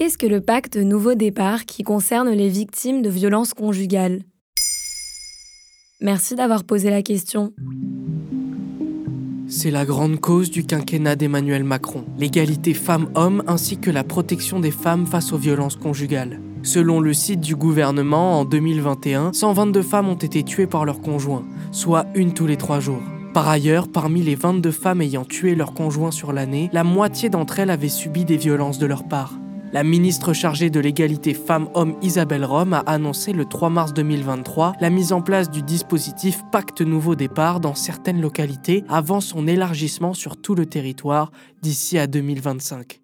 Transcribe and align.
Qu'est-ce 0.00 0.16
que 0.16 0.26
le 0.26 0.40
pacte 0.40 0.78
Nouveau 0.78 1.12
Départ 1.14 1.66
qui 1.66 1.82
concerne 1.82 2.30
les 2.30 2.48
victimes 2.48 3.02
de 3.02 3.10
violences 3.10 3.52
conjugales? 3.52 4.22
Merci 6.00 6.36
d'avoir 6.36 6.64
posé 6.64 6.88
la 6.88 7.02
question. 7.02 7.52
C'est 9.46 9.70
la 9.70 9.84
grande 9.84 10.18
cause 10.18 10.50
du 10.50 10.64
quinquennat 10.64 11.16
d'Emmanuel 11.16 11.64
Macron, 11.64 12.06
l'égalité 12.16 12.72
femmes-hommes 12.72 13.42
ainsi 13.46 13.76
que 13.76 13.90
la 13.90 14.02
protection 14.02 14.58
des 14.58 14.70
femmes 14.70 15.06
face 15.06 15.34
aux 15.34 15.36
violences 15.36 15.76
conjugales. 15.76 16.40
Selon 16.62 17.00
le 17.00 17.12
site 17.12 17.40
du 17.40 17.54
gouvernement, 17.54 18.40
en 18.40 18.46
2021, 18.46 19.34
122 19.34 19.82
femmes 19.82 20.08
ont 20.08 20.14
été 20.14 20.42
tuées 20.44 20.66
par 20.66 20.86
leur 20.86 21.02
conjoint, 21.02 21.44
soit 21.72 22.06
une 22.14 22.32
tous 22.32 22.46
les 22.46 22.56
trois 22.56 22.80
jours. 22.80 23.02
Par 23.34 23.46
ailleurs, 23.48 23.86
parmi 23.86 24.22
les 24.22 24.34
22 24.34 24.70
femmes 24.70 25.02
ayant 25.02 25.26
tué 25.26 25.54
leur 25.54 25.74
conjoint 25.74 26.10
sur 26.10 26.32
l'année, 26.32 26.70
la 26.72 26.84
moitié 26.84 27.28
d'entre 27.28 27.58
elles 27.58 27.70
avaient 27.70 27.90
subi 27.90 28.24
des 28.24 28.38
violences 28.38 28.78
de 28.78 28.86
leur 28.86 29.06
part. 29.06 29.34
La 29.72 29.84
ministre 29.84 30.32
chargée 30.32 30.68
de 30.68 30.80
l'égalité 30.80 31.32
femmes-hommes 31.32 31.94
Isabelle 32.02 32.44
Rome 32.44 32.72
a 32.72 32.80
annoncé 32.80 33.32
le 33.32 33.44
3 33.44 33.70
mars 33.70 33.94
2023 33.94 34.72
la 34.80 34.90
mise 34.90 35.12
en 35.12 35.22
place 35.22 35.48
du 35.48 35.62
dispositif 35.62 36.42
Pacte 36.50 36.80
Nouveau 36.80 37.14
Départ 37.14 37.60
dans 37.60 37.76
certaines 37.76 38.20
localités 38.20 38.82
avant 38.88 39.20
son 39.20 39.46
élargissement 39.46 40.12
sur 40.12 40.36
tout 40.36 40.56
le 40.56 40.66
territoire 40.66 41.30
d'ici 41.62 41.98
à 41.98 42.08
2025. 42.08 43.00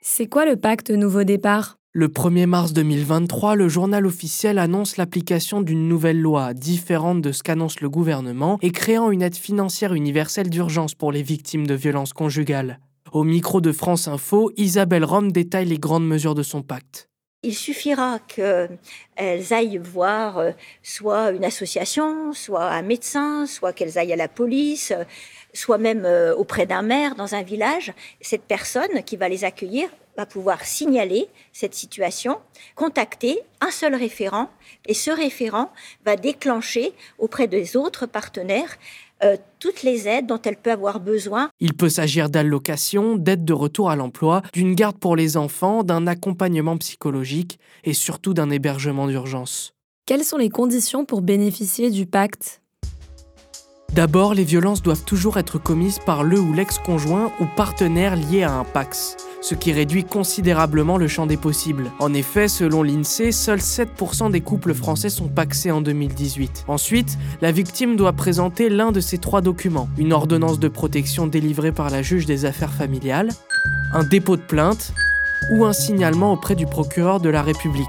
C'est 0.00 0.26
quoi 0.26 0.46
le 0.46 0.56
pacte 0.56 0.90
Nouveau 0.90 1.24
Départ? 1.24 1.76
Le 1.92 2.08
1er 2.08 2.46
mars 2.46 2.72
2023, 2.72 3.56
le 3.56 3.68
journal 3.68 4.06
officiel 4.06 4.58
annonce 4.58 4.96
l'application 4.96 5.60
d'une 5.60 5.86
nouvelle 5.86 6.20
loi 6.20 6.54
différente 6.54 7.20
de 7.20 7.32
ce 7.32 7.42
qu'annonce 7.42 7.82
le 7.82 7.90
gouvernement 7.90 8.58
et 8.62 8.70
créant 8.70 9.10
une 9.10 9.20
aide 9.20 9.36
financière 9.36 9.92
universelle 9.92 10.48
d'urgence 10.48 10.94
pour 10.94 11.12
les 11.12 11.22
victimes 11.22 11.66
de 11.66 11.74
violences 11.74 12.14
conjugales. 12.14 12.80
Au 13.16 13.24
micro 13.24 13.62
de 13.62 13.72
France 13.72 14.08
Info, 14.08 14.50
Isabelle 14.58 15.02
Rome 15.02 15.32
détaille 15.32 15.64
les 15.64 15.78
grandes 15.78 16.06
mesures 16.06 16.34
de 16.34 16.42
son 16.42 16.60
pacte. 16.60 17.08
Il 17.44 17.54
suffira 17.54 18.18
qu'elles 18.18 19.54
aillent 19.54 19.78
voir 19.78 20.36
euh, 20.36 20.50
soit 20.82 21.30
une 21.30 21.46
association, 21.46 22.34
soit 22.34 22.64
un 22.64 22.82
médecin, 22.82 23.46
soit 23.46 23.72
qu'elles 23.72 23.96
aillent 23.96 24.12
à 24.12 24.16
la 24.16 24.28
police, 24.28 24.92
soit 25.54 25.78
même 25.78 26.04
euh, 26.04 26.36
auprès 26.36 26.66
d'un 26.66 26.82
maire 26.82 27.14
dans 27.14 27.34
un 27.34 27.42
village. 27.42 27.94
Cette 28.20 28.42
personne 28.42 29.02
qui 29.06 29.16
va 29.16 29.30
les 29.30 29.44
accueillir 29.44 29.88
va 30.18 30.26
pouvoir 30.26 30.66
signaler 30.66 31.26
cette 31.54 31.74
situation, 31.74 32.38
contacter 32.74 33.38
un 33.62 33.70
seul 33.70 33.94
référent, 33.94 34.50
et 34.86 34.94
ce 34.94 35.10
référent 35.10 35.72
va 36.04 36.16
déclencher 36.16 36.92
auprès 37.18 37.46
des 37.46 37.78
autres 37.78 38.04
partenaires 38.04 38.76
euh, 39.24 39.36
toutes 39.60 39.82
les 39.82 40.08
aides 40.08 40.26
dont 40.26 40.40
elle 40.44 40.56
peut 40.56 40.72
avoir 40.72 41.00
besoin. 41.00 41.48
Il 41.60 41.74
peut 41.74 41.88
s'agir 41.88 42.28
d'allocations, 42.28 43.16
d'aides 43.16 43.44
de 43.44 43.52
retour 43.52 43.90
à 43.90 43.96
l'emploi, 43.96 44.42
d'une 44.52 44.74
garde 44.74 44.98
pour 44.98 45.16
les 45.16 45.36
enfants, 45.36 45.82
d'un 45.82 46.06
accompagnement 46.06 46.76
psychologique 46.76 47.58
et 47.84 47.94
surtout 47.94 48.34
d'un 48.34 48.50
hébergement 48.50 49.06
d'urgence. 49.06 49.72
Quelles 50.06 50.24
sont 50.24 50.36
les 50.36 50.50
conditions 50.50 51.04
pour 51.04 51.22
bénéficier 51.22 51.90
du 51.90 52.06
pacte? 52.06 52.60
D'abord, 53.92 54.34
les 54.34 54.44
violences 54.44 54.82
doivent 54.82 55.04
toujours 55.04 55.38
être 55.38 55.58
commises 55.58 55.98
par 56.04 56.22
le 56.22 56.38
ou 56.38 56.52
l'ex-conjoint 56.52 57.32
ou 57.40 57.46
partenaire 57.56 58.14
lié 58.14 58.42
à 58.42 58.52
un 58.52 58.64
PAX 58.64 59.16
ce 59.46 59.54
qui 59.54 59.72
réduit 59.72 60.02
considérablement 60.02 60.96
le 60.96 61.06
champ 61.06 61.24
des 61.24 61.36
possibles. 61.36 61.92
En 62.00 62.12
effet, 62.14 62.48
selon 62.48 62.82
l'INSEE, 62.82 63.30
seuls 63.30 63.60
7% 63.60 64.32
des 64.32 64.40
couples 64.40 64.74
français 64.74 65.08
sont 65.08 65.28
paxés 65.28 65.70
en 65.70 65.80
2018. 65.80 66.64
Ensuite, 66.66 67.16
la 67.40 67.52
victime 67.52 67.94
doit 67.94 68.12
présenter 68.12 68.68
l'un 68.68 68.90
de 68.90 68.98
ces 68.98 69.18
trois 69.18 69.42
documents, 69.42 69.88
une 69.98 70.12
ordonnance 70.12 70.58
de 70.58 70.66
protection 70.66 71.28
délivrée 71.28 71.70
par 71.70 71.90
la 71.90 72.02
juge 72.02 72.26
des 72.26 72.44
affaires 72.44 72.72
familiales, 72.72 73.30
un 73.92 74.02
dépôt 74.02 74.36
de 74.36 74.42
plainte 74.42 74.92
ou 75.52 75.64
un 75.64 75.72
signalement 75.72 76.32
auprès 76.32 76.56
du 76.56 76.66
procureur 76.66 77.20
de 77.20 77.28
la 77.28 77.42
République. 77.42 77.86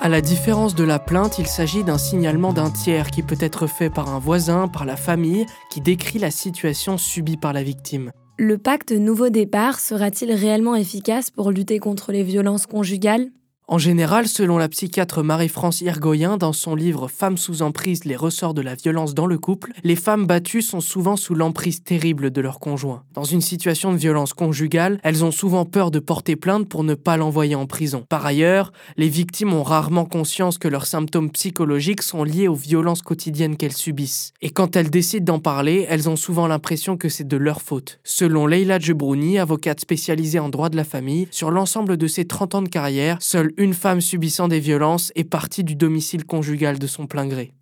À 0.00 0.08
la 0.08 0.20
différence 0.20 0.74
de 0.74 0.82
la 0.82 0.98
plainte, 0.98 1.38
il 1.38 1.46
s'agit 1.46 1.84
d'un 1.84 1.96
signalement 1.96 2.52
d'un 2.52 2.70
tiers 2.70 3.12
qui 3.12 3.22
peut 3.22 3.38
être 3.38 3.68
fait 3.68 3.88
par 3.88 4.12
un 4.12 4.18
voisin, 4.18 4.66
par 4.66 4.84
la 4.84 4.96
famille, 4.96 5.46
qui 5.70 5.80
décrit 5.80 6.18
la 6.18 6.32
situation 6.32 6.98
subie 6.98 7.36
par 7.36 7.52
la 7.52 7.62
victime. 7.62 8.10
Le 8.36 8.58
pacte 8.58 8.90
Nouveau 8.90 9.28
Départ 9.28 9.78
sera-t-il 9.78 10.32
réellement 10.32 10.74
efficace 10.74 11.30
pour 11.30 11.52
lutter 11.52 11.78
contre 11.78 12.10
les 12.10 12.24
violences 12.24 12.66
conjugales? 12.66 13.30
En 13.66 13.78
général, 13.78 14.28
selon 14.28 14.58
la 14.58 14.68
psychiatre 14.68 15.22
Marie-France 15.22 15.80
Irgoyen 15.80 16.36
dans 16.36 16.52
son 16.52 16.74
livre 16.74 17.08
Femmes 17.08 17.38
sous 17.38 17.62
emprise, 17.62 18.04
les 18.04 18.14
ressorts 18.14 18.52
de 18.52 18.60
la 18.60 18.74
violence 18.74 19.14
dans 19.14 19.24
le 19.24 19.38
couple, 19.38 19.72
les 19.84 19.96
femmes 19.96 20.26
battues 20.26 20.60
sont 20.60 20.82
souvent 20.82 21.16
sous 21.16 21.34
l'emprise 21.34 21.82
terrible 21.82 22.30
de 22.30 22.40
leur 22.42 22.60
conjoint. 22.60 23.04
Dans 23.14 23.24
une 23.24 23.40
situation 23.40 23.90
de 23.90 23.96
violence 23.96 24.34
conjugale, 24.34 25.00
elles 25.02 25.24
ont 25.24 25.30
souvent 25.30 25.64
peur 25.64 25.90
de 25.90 25.98
porter 25.98 26.36
plainte 26.36 26.68
pour 26.68 26.84
ne 26.84 26.92
pas 26.92 27.16
l'envoyer 27.16 27.54
en 27.54 27.64
prison. 27.64 28.04
Par 28.06 28.26
ailleurs, 28.26 28.70
les 28.98 29.08
victimes 29.08 29.54
ont 29.54 29.62
rarement 29.62 30.04
conscience 30.04 30.58
que 30.58 30.68
leurs 30.68 30.86
symptômes 30.86 31.30
psychologiques 31.30 32.02
sont 32.02 32.22
liés 32.22 32.48
aux 32.48 32.54
violences 32.54 33.00
quotidiennes 33.00 33.56
qu'elles 33.56 33.72
subissent. 33.72 34.34
Et 34.42 34.50
quand 34.50 34.76
elles 34.76 34.90
décident 34.90 35.32
d'en 35.32 35.40
parler, 35.40 35.86
elles 35.88 36.10
ont 36.10 36.16
souvent 36.16 36.46
l'impression 36.46 36.98
que 36.98 37.08
c'est 37.08 37.26
de 37.26 37.38
leur 37.38 37.62
faute. 37.62 37.98
Selon 38.04 38.46
Leila 38.46 38.78
Djebrouni, 38.78 39.38
avocate 39.38 39.80
spécialisée 39.80 40.38
en 40.38 40.50
droit 40.50 40.68
de 40.68 40.76
la 40.76 40.84
famille, 40.84 41.28
sur 41.30 41.50
l'ensemble 41.50 41.96
de 41.96 42.06
ses 42.06 42.26
30 42.26 42.56
ans 42.56 42.62
de 42.62 42.68
carrière, 42.68 43.16
une 43.56 43.74
femme 43.74 44.00
subissant 44.00 44.48
des 44.48 44.60
violences 44.60 45.12
est 45.14 45.24
partie 45.24 45.64
du 45.64 45.74
domicile 45.76 46.24
conjugal 46.24 46.78
de 46.78 46.86
son 46.86 47.06
plein 47.06 47.26
gré. 47.26 47.52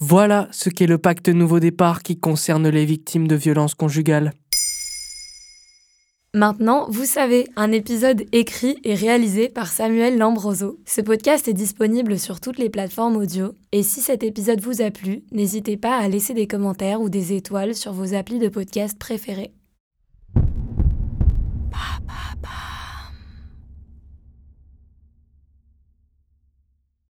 Voilà 0.00 0.48
ce 0.52 0.70
qu'est 0.70 0.86
le 0.86 0.98
pacte 0.98 1.28
Nouveau 1.28 1.58
Départ 1.58 2.02
qui 2.02 2.18
concerne 2.18 2.68
les 2.68 2.84
victimes 2.84 3.26
de 3.26 3.34
violences 3.34 3.74
conjugales. 3.74 4.32
Maintenant, 6.34 6.86
vous 6.90 7.06
savez, 7.06 7.48
un 7.56 7.72
épisode 7.72 8.24
écrit 8.32 8.78
et 8.84 8.94
réalisé 8.94 9.48
par 9.48 9.66
Samuel 9.66 10.18
Lambroso. 10.18 10.78
Ce 10.86 11.00
podcast 11.00 11.48
est 11.48 11.54
disponible 11.54 12.18
sur 12.18 12.38
toutes 12.38 12.58
les 12.58 12.68
plateformes 12.68 13.16
audio. 13.16 13.52
Et 13.72 13.82
si 13.82 14.02
cet 14.02 14.22
épisode 14.22 14.60
vous 14.60 14.82
a 14.82 14.90
plu, 14.90 15.24
n'hésitez 15.32 15.76
pas 15.76 15.96
à 15.96 16.06
laisser 16.06 16.34
des 16.34 16.46
commentaires 16.46 17.00
ou 17.00 17.08
des 17.08 17.32
étoiles 17.32 17.74
sur 17.74 17.92
vos 17.92 18.14
applis 18.14 18.38
de 18.38 18.48
podcast 18.48 18.98
préférés. 18.98 19.52